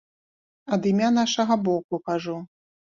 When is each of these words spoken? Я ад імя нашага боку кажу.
Я 0.71 0.79
ад 0.79 0.89
імя 0.93 1.09
нашага 1.19 1.61
боку 1.71 2.05
кажу. 2.11 2.37